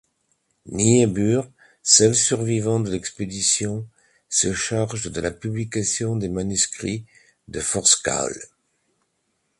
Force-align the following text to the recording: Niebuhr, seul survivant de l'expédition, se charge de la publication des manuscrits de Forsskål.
Niebuhr, 0.65 1.47
seul 1.83 2.15
survivant 2.15 2.79
de 2.79 2.89
l'expédition, 2.89 3.87
se 4.29 4.51
charge 4.51 5.11
de 5.11 5.21
la 5.21 5.29
publication 5.29 6.15
des 6.15 6.27
manuscrits 6.27 7.05
de 7.47 7.59
Forsskål. 7.59 8.33